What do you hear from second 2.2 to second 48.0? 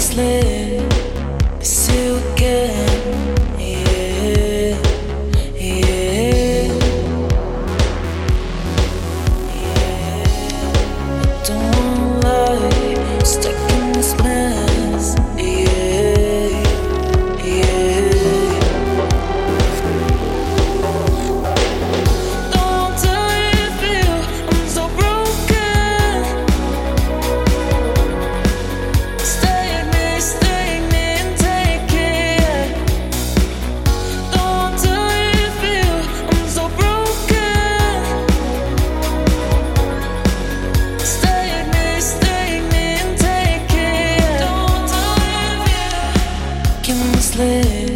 again. sleep.